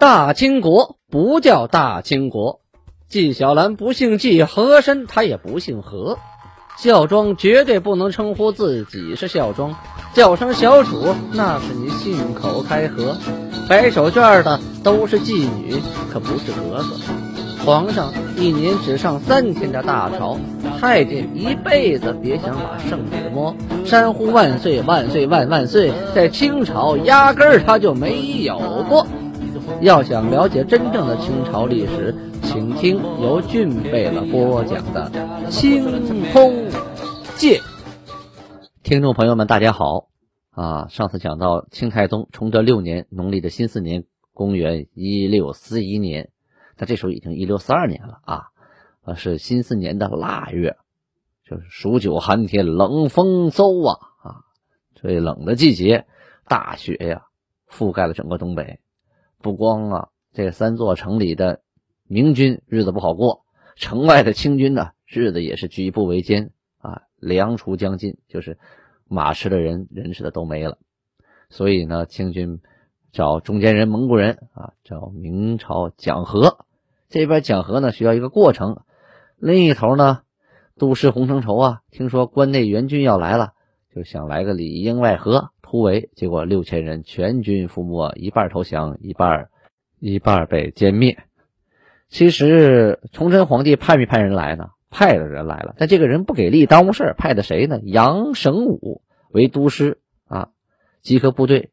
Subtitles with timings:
[0.00, 2.60] 大清国不叫大清国，
[3.10, 6.16] 纪晓岚不姓纪，和珅他也不姓和。
[6.78, 9.76] 孝庄绝对不能称呼自己是孝庄，
[10.14, 13.14] 叫声小主那是你信口开河。
[13.68, 15.76] 摆手绢的都是妓女，
[16.10, 16.96] 可不是格格。
[17.66, 20.38] 皇上一年只上三天的大朝，
[20.80, 23.54] 太监一辈子别想把圣旨摸。
[23.84, 28.58] 山呼万岁万岁万万岁，在清朝压根儿他就没有
[28.88, 29.06] 过。
[29.80, 35.10] 要想了解真正的清朝历史，请听由俊贝勒播讲的
[35.48, 35.82] 《清
[36.32, 36.68] 空
[37.38, 37.58] 界》。
[38.82, 40.10] 听众朋友们，大家好
[40.50, 40.88] 啊！
[40.88, 46.28] 上次讲到清太宗崇德六年农历的辛巳年，公元一六四一年，
[46.76, 48.48] 那这时候已经一六四二年了啊！
[49.16, 50.76] 是辛巳年的腊月，
[51.48, 54.44] 就是数九寒天，冷风嗖啊啊！
[54.94, 56.04] 最冷的季节，
[56.46, 57.22] 大雪呀
[57.66, 58.78] 覆盖了整个东北。
[59.42, 61.60] 不光啊，这三座城里的
[62.06, 67.02] 明军日子不好过，城外的清军呢，日子也是举步维艰啊。
[67.16, 68.58] 粮储将尽，就是
[69.08, 70.78] 马吃的人，人吃的都没了。
[71.48, 72.60] 所以呢，清军
[73.12, 76.58] 找中间人蒙古人啊，找明朝讲和。
[77.08, 78.82] 这边讲和呢，需要一个过程。
[79.36, 80.20] 另一头呢，
[80.78, 83.52] 都师洪承畴啊，听说关内援军要来了，
[83.94, 85.50] 就想来个里应外合。
[85.70, 89.50] 突围，结果六千人全军覆没，一半投降，一半
[90.00, 91.18] 一半被歼灭。
[92.08, 94.70] 其实崇祯皇帝派没派人来呢？
[94.90, 97.78] 派了人来了，但这个人不给力，耽误事派的谁呢？
[97.84, 100.48] 杨绳武为都师啊，
[101.02, 101.70] 集合部队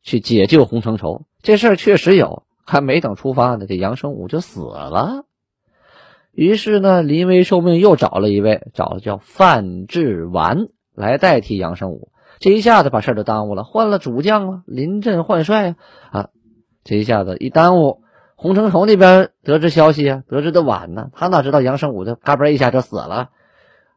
[0.00, 1.24] 去解救洪承畴。
[1.42, 5.24] 这事儿确实有，还没等出发呢，这杨绳武就死了。
[6.30, 12.12] 于是呢，临危受命，又找了一位，找的叫范志完来代替杨绳武。
[12.40, 15.76] 这一下子把事儿都耽误了，换了主将了，临阵换帅啊！
[16.10, 16.28] 啊，
[16.82, 18.00] 这一下子一耽误，
[18.34, 23.28] 洪承畴那边得知消息啊，得知的晚呢，他哪知道杨胜武就嘎嘣一下就死了，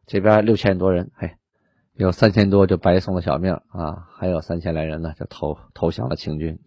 [0.06, 1.38] 这边六千多人，嘿，
[1.96, 6.60] 有三千多就白送了小命啊，还有三千来人呢就投投降了清军。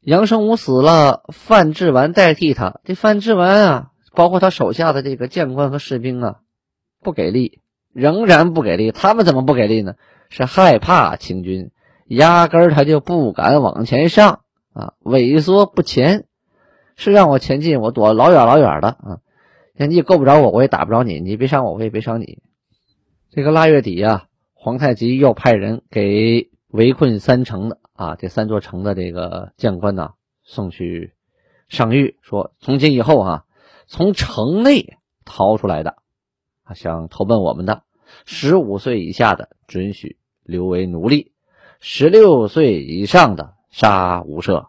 [0.00, 6.40] 杨胜武死了，范志完代替他，这范志完啊，包括他手下的这个将官和士兵啊，
[7.00, 7.60] 不给力，
[7.92, 9.94] 仍然不给力，他们怎么不给力呢？
[10.30, 11.70] 是害怕清军，
[12.06, 14.40] 压根儿他就不敢往前上
[14.72, 16.24] 啊，萎缩不前。
[16.96, 19.20] 是让我前进，我躲老远老远的啊。
[19.74, 21.18] 你够不着我，我也打不着你。
[21.18, 22.42] 你别伤我，我也别伤你。
[23.30, 30.10] 这个腊月底呀，皇太极又派人给围困三城的啊，这三座城的这个将官呢，
[30.44, 31.14] 送去
[31.70, 33.44] 上谕，说从今以后啊，
[33.86, 35.96] 从城内逃出来的
[36.64, 37.84] 啊，想投奔我们的
[38.26, 40.18] 十五岁以下的，准许。
[40.50, 41.32] 留为奴隶，
[41.78, 44.66] 十六岁以上的杀无赦。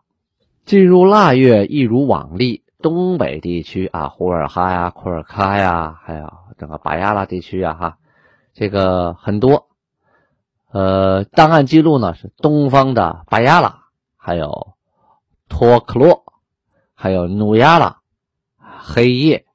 [0.64, 7.98] 进入腊月，一如往例，东北地区啊，呼尔哈呀、库尔喀呀，还有整个巴亚拉地区啊，哈，
[8.54, 9.70] 这个很多。
[10.72, 14.76] 呃，档案记录呢是东方的巴亚拉，还有
[15.50, 16.24] 托克洛，
[16.94, 18.02] 还有努亚拉、
[18.58, 19.46] 黑夜、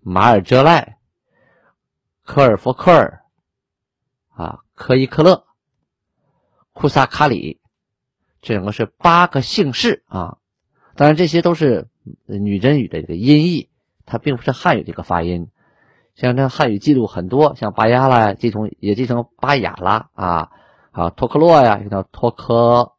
[0.00, 0.98] 马尔哲赖、
[2.24, 3.22] 科尔福克尔
[4.34, 4.65] 啊。
[4.76, 5.44] 科伊克勒、
[6.74, 7.60] 库萨卡里，
[8.42, 10.36] 这两个是八个姓氏啊。
[10.94, 11.88] 当然，这些都是
[12.26, 13.70] 女真语的这个音译，
[14.04, 15.48] 它并不是汉语这个发音。
[16.14, 20.50] 像这汉语记录很多，像巴亚拉继承也继承巴雅拉啊，
[20.90, 22.92] 啊托克洛呀，叫托克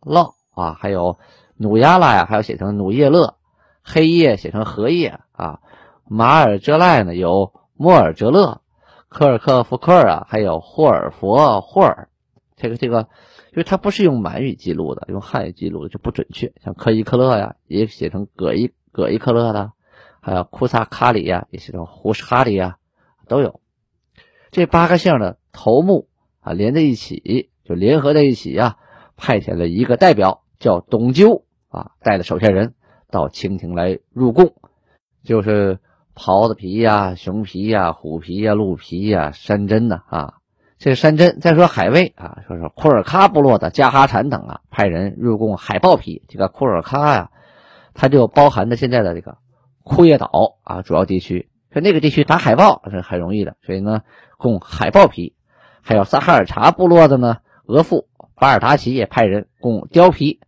[0.00, 1.18] 洛啊，还有
[1.54, 3.36] 努亚拉呀，还有写成努叶勒，
[3.82, 5.60] 黑夜写成荷叶啊，
[6.08, 8.62] 马尔哲赖呢有莫尔哲勒。
[9.10, 12.08] 科尔克福克啊，还有霍尔佛霍尔，
[12.54, 13.08] 这个这个，
[13.50, 16.52] 因为它不是用满语记录的，用汉语记录的就不准确。
[16.62, 19.72] 像科伊克勒呀，也写成葛伊葛伊克勒的，
[20.20, 22.78] 还有库萨卡里呀，也写成胡什哈里呀，
[23.26, 23.60] 都有。
[24.52, 28.76] 这八个姓的头目啊，连在一起就联合在一起呀，
[29.16, 32.74] 派遣了一个代表叫董纠啊，带着手下人
[33.10, 34.54] 到清廷来入贡，
[35.24, 35.80] 就是。
[36.20, 40.34] 狍子皮呀，熊皮呀，虎皮呀，鹿皮呀，山珍呐啊，
[40.76, 41.40] 这山珍。
[41.40, 46.22] 再说海卫啊，说是库尔喀部落的加哈产等啊，派人入贡海豹皮。
[46.28, 47.30] 这个库尔喀呀，
[47.94, 49.38] 它就包含着现在的这个
[49.82, 51.48] 库页岛啊，主要地区。
[51.72, 54.02] 说那个地区打海豹是很容易的，所以呢，
[54.36, 55.34] 供海豹皮。
[55.80, 60.40] 还有撒哈尔察部落的呢，额驸巴尔达奇也派人供貂皮。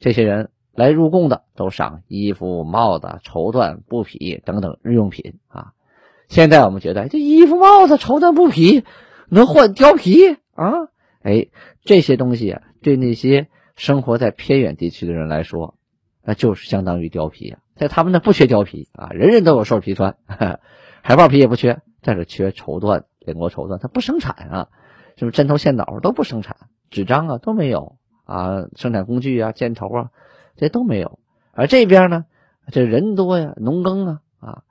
[0.00, 0.48] 这些人。
[0.76, 5.72] 来入贡的都赏衣服、帽子、绸缎、布匹等等日用品啊。
[6.28, 8.84] 现在我们觉得这衣服、帽子、绸缎、布匹
[9.28, 10.88] 能换貂皮啊？
[11.22, 11.48] 哎，
[11.84, 15.74] 这些东西啊，对那些生活在偏远地区的人来说，
[16.22, 20.16] 那就是相当于貂皮啊，在他们那不缺貂皮啊，人人都有兽皮穿，
[21.02, 24.68] 海豹皮也不缺，但是缺绸缎，联国绸缎它不生产啊，
[25.16, 26.56] 是不是针头线脑都不生产，
[26.90, 30.10] 纸张啊都没有啊，生产工具啊箭头啊
[30.56, 31.18] 这都没有，
[31.52, 32.24] 而这边呢，
[32.72, 34.62] 这人多呀，农耕啊啊，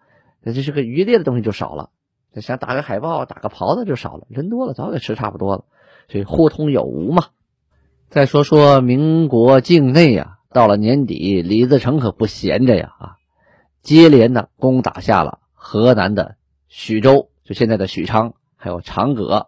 [0.42, 1.90] 那这是个渔猎的东西就少了，
[2.36, 5.66] 想打个海豹打个狍子就少了，人多了早给吃差不多了，
[6.10, 7.26] 所以互通有无嘛。
[8.10, 13.16] 再说说民国境内呀，到了年底，李自成可不闲着呀啊，
[13.82, 16.36] 接连的攻打下了河南的
[16.68, 19.48] 许州，就现在的许昌，还有长葛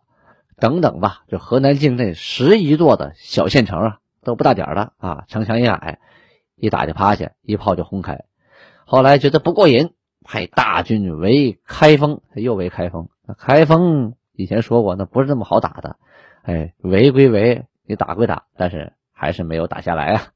[0.60, 6.00] 等等吧，就河南境内十余座的小县城啊，都不大点的啊，城墙也矮，
[6.58, 8.26] 一打就趴下，一炮就轰开。
[8.86, 9.92] 后来觉得不过瘾，
[10.24, 13.08] 派大军围开封，又围开封。
[13.38, 15.98] 开封以前说过，那不是那么好打的，
[16.42, 17.66] 哎，围归围。
[17.90, 20.28] 你打归打，但是还是没有打下来啊！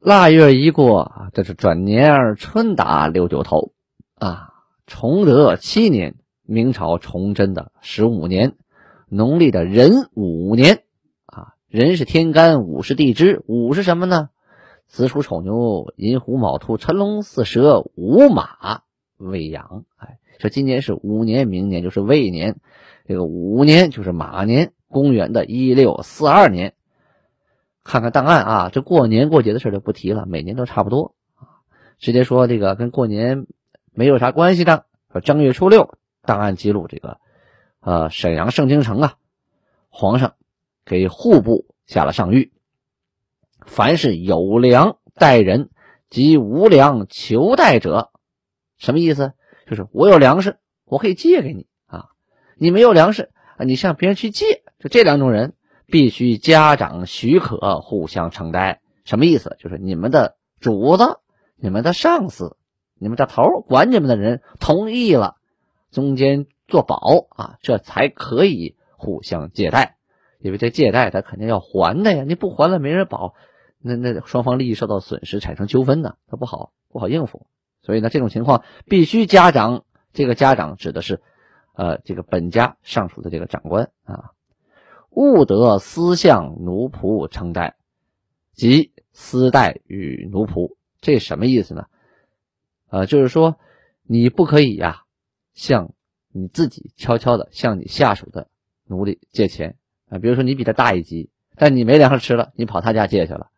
[0.00, 3.72] 腊月一过，这是转年春打六九头
[4.14, 4.54] 啊！
[4.86, 6.14] 崇德七年，
[6.44, 8.54] 明朝崇祯的十五年，
[9.10, 10.82] 农历的壬午年
[11.26, 11.52] 啊！
[11.68, 14.30] 壬是天干，午是地支，午是什么呢？
[14.92, 18.82] 子鼠丑牛寅虎卯兔辰龙巳蛇午马
[19.16, 19.86] 未羊。
[19.96, 22.60] 哎，说今年是午年，明年就是未年，
[23.08, 24.74] 这个午年就是马年。
[24.88, 26.74] 公元的一六四二年，
[27.82, 31.64] 看看档案啊，这过年过节的事就不提了，每年都差不多啊。
[31.98, 33.46] 直接说这个跟过年
[33.94, 34.84] 没有啥关系的。
[35.10, 37.16] 说正月初六，档案记录这个，
[37.80, 39.14] 呃，沈阳盛京城啊，
[39.88, 40.34] 皇上
[40.84, 42.50] 给户部下了上谕，
[43.66, 45.70] 凡是有粮待人
[46.10, 48.10] 及无粮求贷者，
[48.78, 49.32] 什么意思？
[49.68, 52.06] 就是我有粮食，我可以借给你啊，
[52.56, 54.62] 你没有粮食啊，你向别人去借。
[54.78, 55.54] 就这两种人，
[55.86, 58.80] 必须家长许可，互相承担。
[59.04, 59.56] 什么意思？
[59.58, 61.18] 就是你们的主子、
[61.56, 62.56] 你们的上司、
[62.98, 65.36] 你们的头管你们的人同意了，
[65.90, 69.96] 中间做保啊，这才可以互相借贷。
[70.40, 73.34] 因为这借贷他肯定要还的呀，你不还了没人保，
[73.82, 77.46] 那那双方利益受到损失，产生纠纷呢，他不好不好应付。
[77.82, 81.20] 所以呢，这种情况必须家长，这个家长指的是，
[81.74, 84.30] 呃，这个本家上属的这个长官啊。
[85.10, 87.76] 勿得私向奴仆承贷，
[88.54, 91.86] 即私贷与奴仆，这什么意思呢？
[92.88, 93.58] 呃，就是说
[94.04, 95.02] 你不可以呀，
[95.52, 95.92] 向
[96.30, 98.48] 你自己悄悄的向你下属的
[98.86, 99.76] 奴隶借钱
[100.08, 100.18] 啊。
[100.18, 103.50] 比如说你比他大一级，但你没粮食吃了，你跑他家借去了，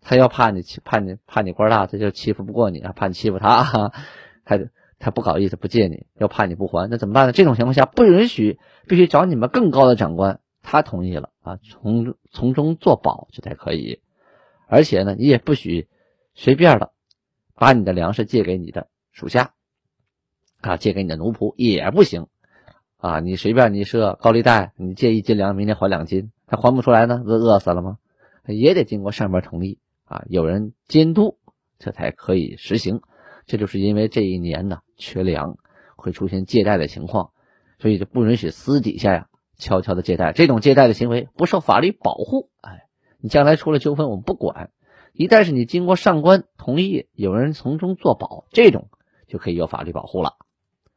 [0.00, 3.92] 他要怕你怕你怕你官大，他就欺负不过你啊，怕你欺负他，
[4.44, 4.58] 他
[4.98, 7.32] 他不好意思不借你，要怕你不还，那怎么办呢？
[7.32, 10.40] 这种情况下不允许，必须找你们更高的长官。
[10.62, 14.02] 他同意了啊，从从中作保这才可以，
[14.66, 15.88] 而且呢，你也不许
[16.34, 16.92] 随便的
[17.54, 19.52] 把你的粮食借给你的属下
[20.60, 22.26] 啊，借给你的奴仆也不行
[22.98, 23.20] 啊。
[23.20, 27.98] 你随便你设高利贷，你借一斤粮，明天还两斤，他还不出来呢，不饿死了吗？
[28.44, 31.38] 也得经过上面同意啊，有人监督，
[31.78, 33.02] 这才可以实行。
[33.46, 35.56] 这就是因为这一年呢缺粮，
[35.96, 37.30] 会出现借贷的情况，
[37.78, 39.28] 所以就不允许私底下呀。
[39.60, 42.48] 悄悄的借贷，这种借贷的行为不受法律保护。
[42.60, 42.84] 哎，
[43.18, 44.70] 你将来出了纠纷，我们不管。
[45.12, 48.88] 一旦是你经过上官同意，有人从中作保，这种
[49.26, 50.34] 就可以有法律保护了，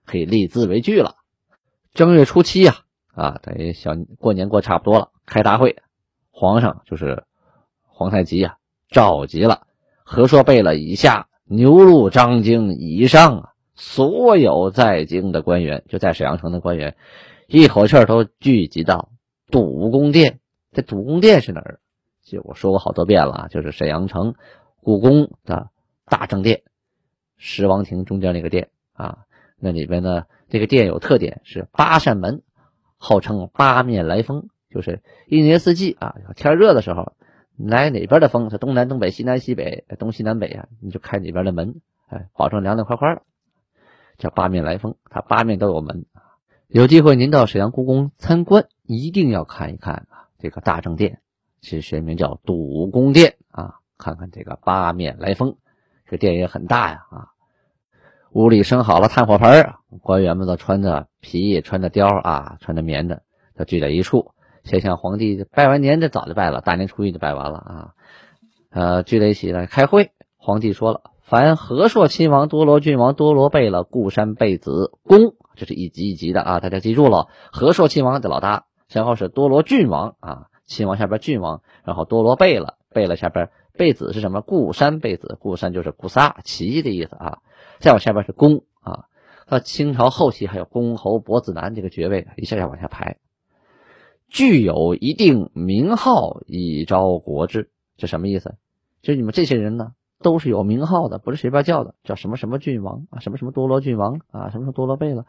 [0.05, 1.15] 可以立字为据了。
[1.95, 2.81] 正月初七呀，
[3.15, 5.81] 啊，等于小过年过差不多了，开大会，
[6.29, 7.23] 皇上就是
[7.87, 8.57] 皇太极呀，
[8.91, 9.67] 召集了
[10.03, 16.97] 和硕贝勒以下、牛录张京以上啊，所有在京的官员，就在沈阳城的官员。
[17.47, 19.09] 一口气都聚集到
[19.49, 20.39] 堵宫殿。
[20.73, 21.79] 这堵宫殿是哪儿？
[22.21, 24.35] 就我说过好多遍了，就是沈阳城
[24.81, 25.69] 故宫的
[26.05, 26.61] 大正殿，
[27.37, 29.19] 十王亭中间那个殿啊。
[29.57, 32.41] 那里边呢，这个殿有特点，是八扇门，
[32.97, 37.13] 号称八面来风，就是一年四季啊，天热的时候，
[37.67, 43.21] 来哪边的风是东南东北西南西北东西南北啊，你就开哪边的门，哎，保证凉凉快快的，
[44.17, 46.05] 叫八面来风，它八面都有门。
[46.67, 50.29] 有机会您到沈阳故宫参观，一定要看一看啊！
[50.39, 51.19] 这个大正殿，
[51.59, 55.57] 其实学名叫堵宫殿啊，看看这个八面来风，
[56.07, 57.27] 这殿也很大呀啊！
[58.31, 63.23] 屋里生好了炭火盆官员们都穿着皮，穿着貂啊，穿着棉的，
[63.55, 64.31] 都聚在一处，
[64.63, 67.89] 先向皇帝拜完年，这早就拜了，大年初一就拜完了啊！
[68.69, 71.01] 呃，聚在一起来开会，皇帝说了。
[71.19, 77.27] 凡和硕亲王、多罗郡王、多罗贝勒、固山贝子公，这是一级一级的啊，大家记住了。
[77.51, 84.41] 和硕亲王的老大，然后是多罗郡王啊，亲王下边郡王，然后多罗贝勒，贝勒下边贝子是什么？
[84.41, 87.39] 固山贝子，固山就是固萨齐的意思啊。
[87.79, 89.05] 再往下边是公啊，
[89.47, 93.17] 到清朝后期还有公侯伯子男这个爵位，一下下往下排。
[94.31, 98.55] 具有一定名号以昭国志，这什么意思？
[99.01, 99.91] 就是你们这些人呢，
[100.23, 105.25] 都是有名号的，不是随便叫的，叫什么什么郡王啊，什么什么多罗郡王啊，什么什么多罗贝勒，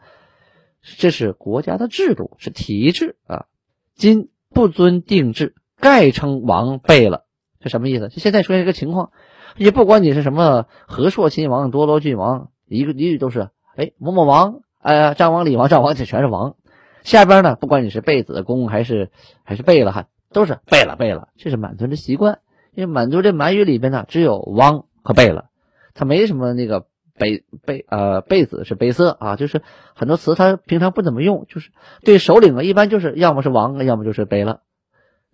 [0.97, 3.45] 这是国家的制度，是体制啊。
[3.93, 7.25] 今不遵定制，盖称王贝勒，
[7.59, 8.07] 这什么意思？
[8.07, 9.11] 就现在出现一个情况，
[9.57, 16.55] 也不管你是什么和硕亲王、多罗郡王，一个一律都是哎某某王，哎呀张王、李王、赵王，这全是王。
[17.03, 19.11] 下边呢，不管你是贝子公还是
[19.43, 22.39] 还是贝勒，哈，都是贝勒贝勒，这是满族的习惯。
[22.73, 25.45] 因为满族这满语里边呢，只有王和贝勒，
[25.93, 29.61] 他没什么那个贝贝呃贝子是贝色啊，就是
[29.93, 31.69] 很多词他平常不怎么用，就是
[32.01, 34.61] 对首领啊，一般就是要么是王，要么就是贝勒，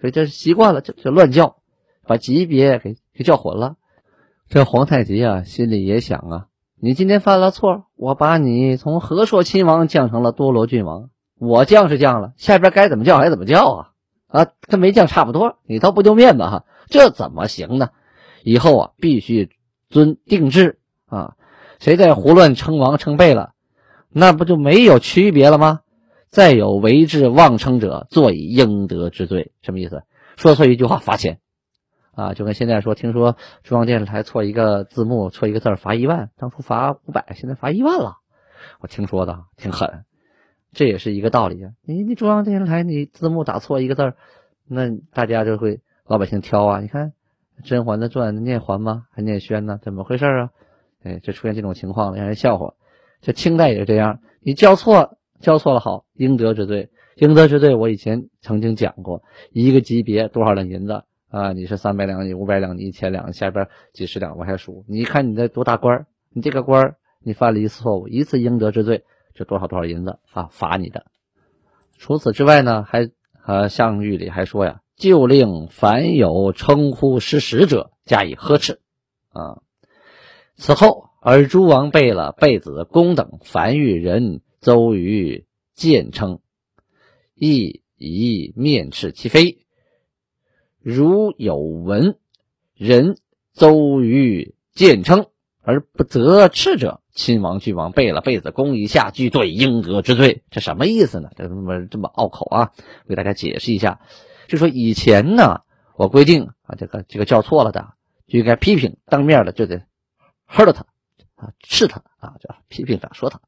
[0.01, 1.55] 所以这习惯了就就乱叫，
[2.05, 3.75] 把级别给给叫混了。
[4.49, 6.47] 这皇太极啊，心里也想啊，
[6.81, 13.89] 你今天犯了错，我把你从和硕亲王降成了多罗郡王，我降是降了，下边该怎么叫还怎么叫啊
[14.27, 16.65] 啊，跟没降差不多，你倒不丢面子哈。
[16.87, 17.89] 这怎么行呢？
[18.43, 19.49] 以后啊，必须
[19.89, 21.35] 遵定制啊！
[21.79, 23.53] 谁再胡乱称王称贝了，
[24.09, 25.79] 那不就没有区别了吗？
[26.29, 29.51] 再有违制妄称者，坐以应得之罪。
[29.61, 30.03] 什么意思？
[30.35, 31.39] 说错一句话罚钱
[32.13, 32.33] 啊！
[32.33, 38.17] 就跟现在说，听说中央电视台错一个字幕，错一个字罚一万，当初罚五百，现在罚一万了。
[38.79, 40.05] 我听说的挺狠，
[40.71, 41.71] 这也是一个道理啊！
[41.83, 44.13] 你你中央电视台你字幕打错一个字
[44.67, 45.81] 那大家就会。
[46.09, 47.09] 老百姓挑啊，你看
[47.63, 49.05] 《甄嬛的传》念嬛吗？
[49.11, 49.79] 还念轩呢？
[49.79, 50.49] 怎么回事啊？
[51.03, 52.73] 哎，就出现这种情况了，让人笑话。
[53.21, 57.75] 这清代也是这样，你交错交错了好，应得之罪，应得之罪。
[57.75, 59.21] 我以前曾经讲过，
[59.51, 61.53] 一个级别多少两银子啊？
[61.53, 64.83] 你是三百两，你五百两，你一千两，下边几十两往下数。
[64.87, 70.49] 你看你在多大官你这个官你犯了一次错误，一次应得之罪就多少多少银子啊？
[70.51, 71.05] 罚你的。
[71.97, 73.09] 除此之外呢，还
[73.45, 74.81] 呃，项羽里还说呀。
[74.95, 78.81] 就令凡有称呼失实者加以呵斥，
[79.29, 79.61] 啊！
[80.57, 86.41] 此后，尔诸王贝勒、贝子、公等凡遇人邹于贱称，
[87.33, 89.65] 亦以面斥其非。
[90.79, 92.17] 如有闻
[92.75, 93.15] 人
[93.53, 95.27] 邹于贱称
[95.61, 100.43] 而不责斥者，亲王、郡王、贝勒、贝子、公以下俱对应得之罪。
[100.51, 101.29] 这什么意思呢？
[101.35, 102.71] 这这么这么拗口啊！
[103.05, 103.99] 为大家解释一下。
[104.47, 105.61] 就说以前呢，
[105.95, 107.93] 我规定啊，这个这个叫错了的
[108.27, 109.83] 就应该批评，当面的就得
[110.45, 110.85] 喝了他
[111.35, 113.41] 啊，斥他啊，叫批评他，说他。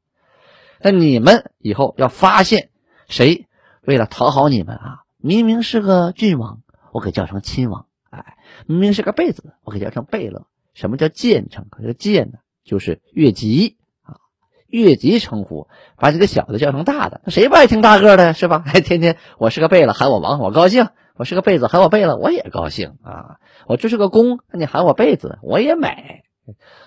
[0.80, 2.70] 那你们以后要发现
[3.08, 3.46] 谁
[3.82, 10.46] 为了讨好你们啊，明明是个郡王，我给叫成亲王；哎，明明是个贝子，我给叫成贝勒。
[10.74, 11.66] 什么叫贱称？
[11.78, 14.16] 这个贱呢，就是越级啊，
[14.66, 17.22] 越级称呼，把这个小的叫成大的。
[17.28, 18.62] 谁不爱听大个的，是吧？
[18.64, 20.88] 还 天天我是个贝勒，喊我王，我高兴。
[21.14, 23.36] 我是个贝子，喊我贝勒，我也高兴啊！
[23.66, 26.22] 我这是个公，你喊我贝子，我也美。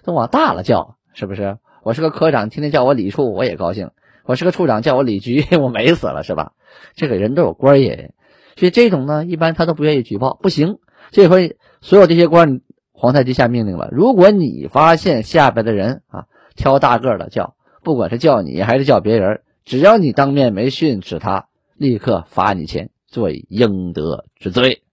[0.04, 1.60] 都往大了叫，是不是？
[1.84, 3.92] 我是个科长，天天叫我李处，我也高兴。
[4.26, 6.54] 我是个处长，叫我李局， 我美死了，是吧？
[6.96, 8.10] 这个人都有官瘾，
[8.58, 10.34] 所以这种呢，一般他都不愿意举报。
[10.42, 10.80] 不行，
[11.12, 12.62] 这回所有这些官，
[12.96, 16.26] 皇太极下命令了：如果你发现下边的人啊
[16.56, 22.90] 挑大个的叫，不管是叫你还是叫别人，只要你当面没训斥他，立刻罚你钱。
[23.08, 24.84] 罪应得之罪。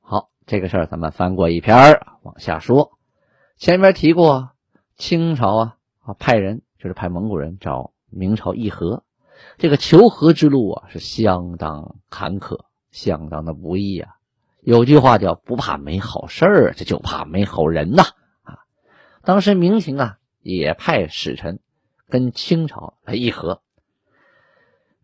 [0.00, 2.98] 好，这个事儿咱们翻过一篇往下说。
[3.58, 4.50] 前面提过，
[4.96, 9.04] 清朝啊啊派人就是派蒙古人找明朝议和，
[9.56, 14.16] 这个求和之路啊是相当坎坷，相当的不易啊。
[14.64, 18.02] 有句话叫“不怕没好事儿，这就怕没好人”呐
[18.42, 18.58] 啊。
[19.22, 21.60] 当时明廷啊也派使臣
[22.08, 23.62] 跟清朝来议和。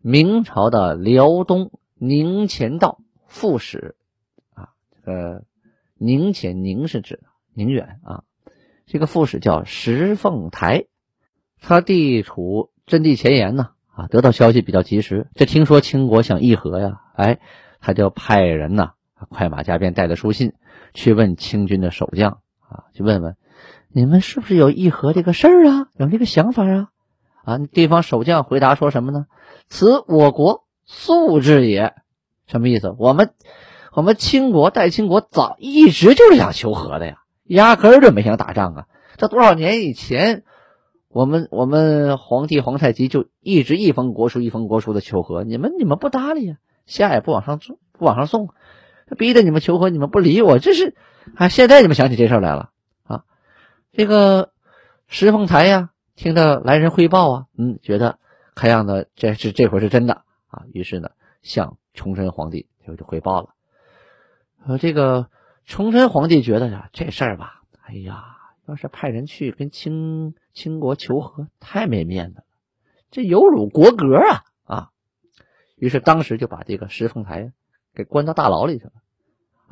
[0.01, 1.71] 明朝的辽东。
[2.03, 3.95] 宁前道副使
[4.55, 5.43] 啊，这个
[5.99, 7.19] 宁前宁是指
[7.53, 8.23] 宁远啊，
[8.87, 10.85] 这个副使叫石凤台，
[11.59, 17.39] 他地处阵地前沿呢啊，得到消息比较及时，这听说清国想议和呀，哎，
[17.81, 18.93] 他就派人呐
[19.29, 20.53] 快马加鞭带着书信
[20.93, 23.35] 去问清军的守将啊，去问问
[23.89, 26.89] 你们是不是有议和这个事儿啊，有这个想法啊？
[27.43, 29.27] 啊，地方守将回答说什么呢？
[29.67, 30.63] 此我国。
[30.93, 31.93] 素质也，
[32.47, 32.93] 什么意思？
[32.97, 33.33] 我们
[33.93, 38.87] 我们清国代清国早一直就是想求和的呀，压根儿就没想打仗啊。
[39.15, 40.43] 这多少年以前，
[41.07, 48.49] 我们我们皇帝皇太极就一直一封国书一封国书的求和，你们你们不搭理呀，下也不往上送不往上送，
[49.15, 50.95] 逼着你们求和，你们不理我，这是
[51.35, 52.71] 啊，现在你们想起这事来了
[53.03, 53.25] 啊？
[53.91, 54.51] 这个
[55.07, 58.19] 石凤台呀，听到来人汇报啊，嗯，觉得
[58.55, 63.49] 看样子这是这回是真的啊，于是呢，向崇祯皇帝就就汇报了。
[64.65, 65.29] 呃，这个
[65.65, 68.23] 崇祯皇帝觉得呀，这事儿吧，哎呀，
[68.67, 72.43] 要是派人去跟清清国求和，太没面子了，
[73.09, 74.89] 这有辱国格啊啊！
[75.75, 77.51] 于是当时就把这个石凤台
[77.93, 78.91] 给关到大牢里去了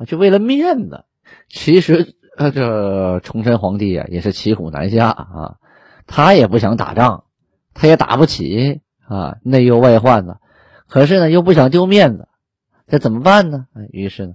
[0.06, 1.04] 就为了面子。
[1.48, 5.56] 其实呃，这崇祯皇帝啊，也是骑虎难下啊，
[6.06, 7.24] 他也不想打仗，
[7.74, 10.40] 他也打不起啊，内忧外患的，
[10.88, 12.28] 可是呢，又不想丢面子，
[12.86, 13.66] 这怎么办呢？
[13.90, 14.34] 于是呢。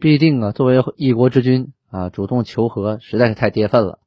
[0.00, 4.00] 必定啊，作为一国之君啊，主动求和实在是太跌份了，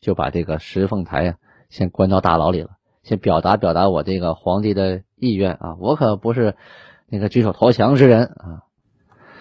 [0.00, 1.34] 就把这个石凤台呀
[1.68, 2.70] 先关到大牢里了，
[3.02, 6.54] 先表达表达我这个皇帝的意愿啊，我可不是
[7.08, 8.62] 那个举手投降之人啊。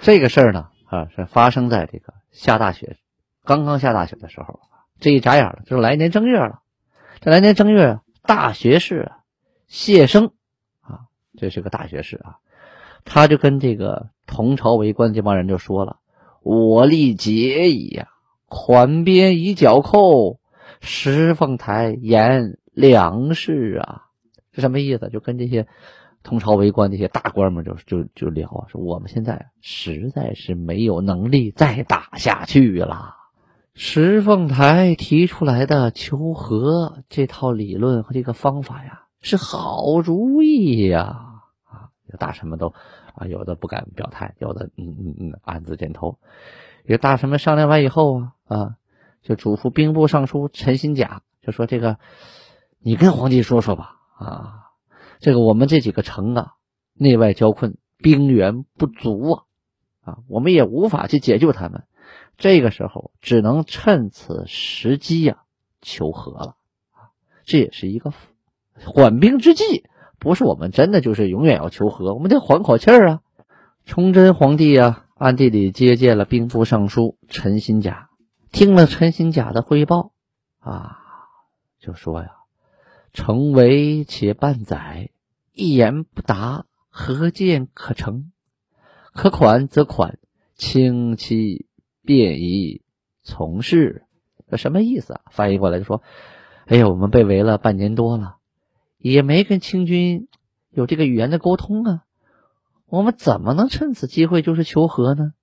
[0.02, 2.98] 这个事儿呢啊，是发生在这个下大雪，
[3.44, 4.60] 刚刚下大雪的时候，
[5.00, 6.62] 这一眨眼了，就是来年正月了。
[7.22, 9.12] 这来年正月，大学士
[9.68, 10.32] 谢生
[10.82, 12.38] 啊，这是个大学士啊，
[13.06, 14.10] 他就跟这个。
[14.30, 16.00] 同朝为官这帮人就说了
[16.44, 18.10] ：“我立节矣呀，
[18.48, 20.42] 款边以剿寇，
[20.82, 24.08] 石凤台言粮食啊，
[24.52, 25.10] 是什么意思？
[25.10, 25.66] 就跟这些
[26.28, 33.16] 同朝为官那些大官们就就就聊啊，说我们现在实在是没有能力再打下去了。
[33.74, 41.44] 石凤台提出来的求和这套理论和这个方法呀，是好主意呀！
[41.64, 42.74] 啊，大臣们都。”
[43.18, 46.20] 啊，有的不敢表态，有的嗯嗯嗯暗自点头。
[46.84, 48.76] 与大臣们商量完以后啊啊，
[49.24, 51.98] 就嘱咐兵部尚书陈新甲，就说这个
[52.78, 54.67] 你跟皇帝说说吧啊，
[55.20, 56.54] 这个我们这几个城啊
[56.94, 59.44] 内外交困，兵源不足啊
[60.02, 61.84] 啊，我们也无法去解救他们，
[62.38, 65.44] 这个时候只能趁此时机呀
[65.82, 66.56] 求和了，
[67.46, 68.14] 这也是一个
[68.86, 69.86] 缓兵之计。
[70.20, 73.22] 不是我们真的就是永远要求和，我们得缓口气儿啊！
[73.86, 78.10] 崇祯皇帝啊，暗地里接见了兵部尚书陈新甲，
[78.52, 80.12] 听了陈新甲的汇报
[80.60, 80.98] 啊，
[81.80, 82.32] 就说呀
[83.18, 85.10] ：“成为且半载，
[85.52, 88.32] 一言不答，何见可成？
[89.12, 90.20] 可款则款，
[90.54, 91.66] 轻其
[92.04, 92.84] 便宜
[93.24, 94.04] 从事。”
[94.52, 95.22] 这什么意思啊？
[95.32, 96.04] 翻译过来就说
[96.68, 98.36] ：“哎呀，我们被围了半年多了。”
[99.02, 100.28] 也没跟清军
[100.70, 102.04] 有这个语言的沟通啊，
[102.86, 105.34] 我们怎么能趁此机会就是求和呢？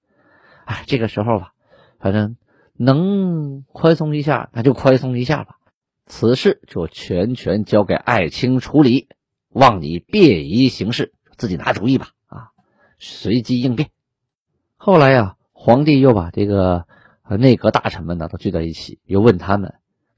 [0.65, 1.55] 哎，这个时候吧，
[1.99, 2.37] 反正
[2.75, 5.59] 能宽松一下，那就宽松一下吧。
[6.07, 9.09] 此事就全权交给爱卿处理，
[9.49, 12.09] 望你便宜行事，自己拿主意吧。
[12.27, 12.51] 啊，
[12.99, 13.91] 随机应变。
[14.77, 16.87] 后来呀，皇帝又把这个
[17.39, 19.75] 内阁大臣们呢都聚在一起，又问他们。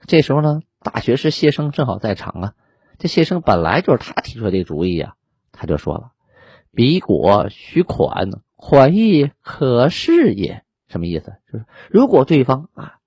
[0.06, 2.54] 这时候呢，大学士谢生正好在场啊。
[2.98, 5.14] 这谢生本来就是他提出的这个主意啊，
[5.52, 6.12] 他就说了
[6.74, 11.34] ：“彼果许款，款亦可是也。”什么意思？
[11.52, 12.98] 就是如果对方啊，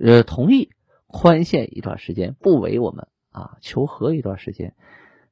[0.00, 0.70] 呃，同意
[1.12, 4.74] 宽限一段时间，不为我们啊求和一段时间，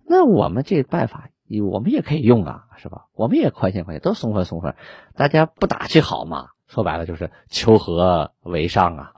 [0.06, 1.30] 那我们这办法，
[1.68, 3.06] 我们也可以用啊，是吧？
[3.14, 4.76] 我们也宽限宽限，都松快松快，
[5.16, 6.50] 大家不打去好嘛？
[6.68, 9.12] 说白了就是求和为上啊。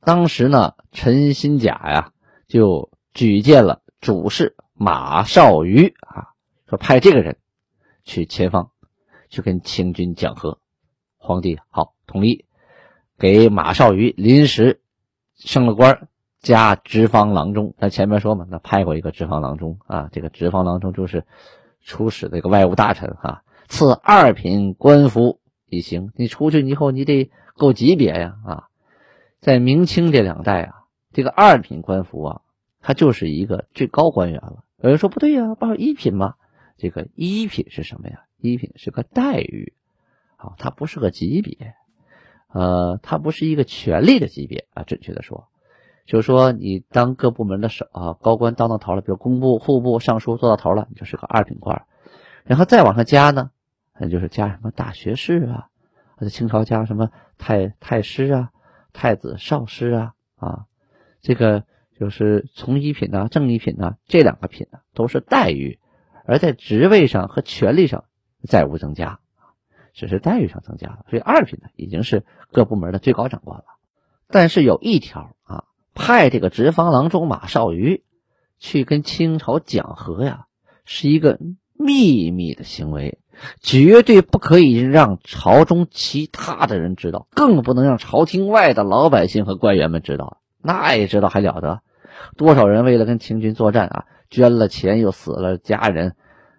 [0.00, 2.12] 当时呢，陈新甲呀
[2.46, 3.82] 就举荐了。
[3.98, 6.28] 主事马绍瑜啊，
[6.68, 7.38] 说派这个人
[8.04, 8.70] 去前方，
[9.30, 10.60] 去跟清军讲和。
[11.16, 12.44] 皇帝好同意，
[13.18, 14.80] 给马绍瑜临时
[15.36, 16.08] 升了官，
[16.40, 17.74] 加直方郎中。
[17.78, 21.24] 咱前面说嘛，那派过一个直方郎中啊，这个直方郎中就是
[21.82, 26.10] 出使这个外务大臣哈，赐二品官服一行。
[26.16, 28.64] 你出去以后，你得够级别呀啊！
[29.40, 30.74] 在明清这两代啊，
[31.12, 32.40] 这个二品官服啊。
[32.80, 34.62] 他就是一个最高官员了。
[34.80, 36.34] 有人说不对呀，不是一品吗？
[36.76, 38.20] 这个一品是什么呀？
[38.38, 39.72] 一品是个待遇，
[40.36, 41.74] 好，它不是个级别，
[42.56, 44.82] 呃，它不是一个权力的级别啊。
[44.82, 45.48] 准确的说，
[46.06, 51.84] 就是说你当各部门的首啊高官当到头了，比如工部、户部尚书做到头了，你就是个二品官。
[52.44, 53.50] 然后再往上加呢，
[53.98, 55.68] 那就是加什么大学士啊，
[56.16, 58.50] 或者清朝加什么太太师啊、
[58.92, 60.64] 太子少师啊啊，
[61.20, 61.64] 这个。
[61.98, 65.78] 就是从一品呢，正一品呢，这两个品呢都是待遇，
[66.26, 68.04] 而在职位上和权力上
[68.46, 69.18] 再无增加，
[69.96, 70.98] 只是待遇上增加了。
[71.10, 73.64] 所以二品呢已经是各部门的最高长官了。
[74.28, 78.04] 但是有一条啊，派这个直方郎中马绍瑜
[78.58, 80.44] 去跟清朝讲和呀，
[80.84, 81.38] 是一个
[81.72, 83.18] 秘密的行为，
[83.60, 90.38] 绝对不可以让朝中其他的人知道，更不能让朝廷外的老百姓和官员们知道。
[90.62, 91.80] 那也知道还了得？
[92.36, 96.16] 多少人为了跟清军作战啊，捐了钱又死了家人，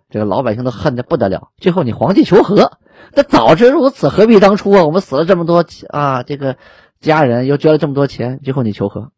[0.09, 1.49] 这个老百姓都恨得不得了。
[1.57, 2.77] 最后你皇帝求和，
[3.13, 4.83] 那早知如此，何必当初啊？
[4.83, 6.57] 我们死了这么多啊，这个
[6.99, 9.11] 家人又捐了这么多钱，最后你求和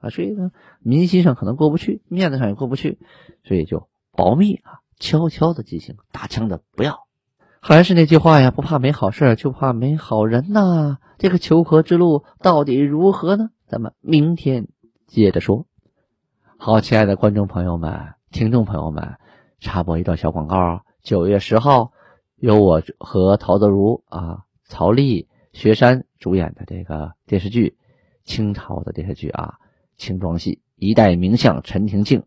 [0.00, 0.10] 啊？
[0.10, 2.98] 所以呢，民心上可能过不去，面子上也过不去，
[3.44, 7.06] 所以就保密啊，悄悄的进行，大枪的不要。
[7.60, 10.98] 还是那句话呀，不怕没好事，就怕没好人呐。
[11.18, 13.48] 这个求和之路到底如何呢？
[13.66, 14.68] 咱们明天
[15.06, 15.66] 接着说。
[16.58, 19.16] 好，亲爱的观众朋友们、听众朋友们，
[19.58, 20.82] 插播一段小广告。
[21.02, 21.92] 九月十号，
[22.36, 27.76] 由我和陶德如啊、曹丽、薛山主演的这个电视剧，
[28.24, 29.54] 清朝的电视剧啊，
[29.96, 32.20] 清装戏《一代名相陈廷敬》，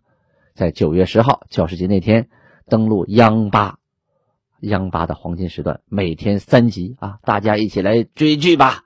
[0.56, 2.30] 在九月十号教师节那天
[2.68, 3.78] 登陆央八，
[4.62, 8.86] 央八的黄金时段，每天三集啊，大家一起来追剧吧。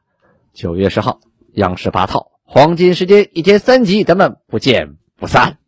[0.53, 1.21] 九月十号，
[1.53, 4.97] 央视八套黄金时间，一天三集，咱们不见。
[5.15, 5.62] 不散。